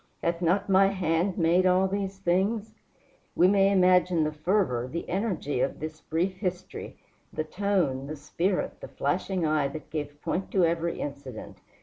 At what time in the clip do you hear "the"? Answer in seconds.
4.23-4.31, 4.91-5.07, 7.31-7.43, 8.07-8.15, 8.81-8.87